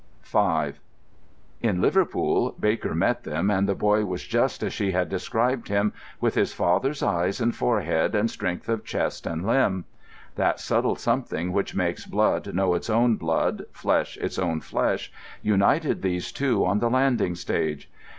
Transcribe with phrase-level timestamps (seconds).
[0.23, 0.73] V
[1.61, 5.93] In Liverpool Baker met them, and the boy was just as she had described him,
[6.19, 9.85] with his father's eyes and forehead, and strength of chest and limb.
[10.37, 15.11] That subtle something which makes blood know its own blood, flesh its own flesh,
[15.43, 17.87] united these two on the landing stage.